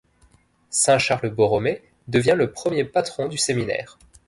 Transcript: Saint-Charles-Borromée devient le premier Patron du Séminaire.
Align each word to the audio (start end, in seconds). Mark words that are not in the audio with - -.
Saint-Charles-Borromée 0.71 1.83
devient 2.07 2.33
le 2.35 2.51
premier 2.51 2.85
Patron 2.85 3.27
du 3.27 3.37
Séminaire. 3.37 3.99